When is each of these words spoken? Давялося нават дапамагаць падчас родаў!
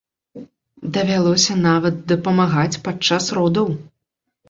Давялося 0.95 1.59
нават 1.67 1.95
дапамагаць 2.15 2.81
падчас 2.91 3.23
родаў! 3.43 3.67